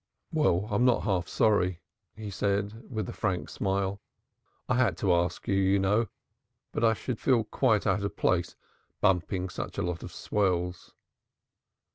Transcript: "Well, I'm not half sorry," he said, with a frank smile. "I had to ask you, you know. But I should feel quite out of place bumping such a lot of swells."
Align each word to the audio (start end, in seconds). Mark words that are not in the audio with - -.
"Well, 0.33 0.67
I'm 0.71 0.83
not 0.83 1.03
half 1.03 1.27
sorry," 1.27 1.79
he 2.15 2.31
said, 2.31 2.89
with 2.89 3.07
a 3.07 3.13
frank 3.13 3.49
smile. 3.49 4.01
"I 4.67 4.73
had 4.77 4.97
to 4.97 5.13
ask 5.13 5.47
you, 5.47 5.53
you 5.53 5.77
know. 5.77 6.07
But 6.71 6.83
I 6.83 6.93
should 6.95 7.19
feel 7.19 7.43
quite 7.43 7.85
out 7.85 8.01
of 8.01 8.15
place 8.15 8.55
bumping 8.99 9.47
such 9.49 9.77
a 9.77 9.83
lot 9.83 10.01
of 10.01 10.11
swells." 10.11 10.95